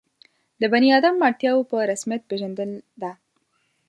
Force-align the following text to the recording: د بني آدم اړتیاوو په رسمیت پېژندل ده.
د 0.61 0.63
بني 0.73 0.89
آدم 0.97 1.15
اړتیاوو 1.27 1.69
په 1.71 1.77
رسمیت 1.91 2.21
پېژندل 2.29 2.71
ده. 3.01 3.11